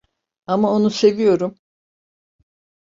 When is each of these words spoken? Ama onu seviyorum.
Ama 0.47 0.69
onu 0.71 0.89
seviyorum. 0.89 1.55